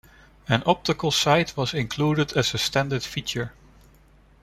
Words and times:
An 0.49 0.63
optical 0.65 1.11
sight 1.11 1.55
was 1.55 1.75
included 1.75 2.33
as 2.35 2.55
a 2.55 2.57
standard 2.57 3.03
feature. 3.03 3.53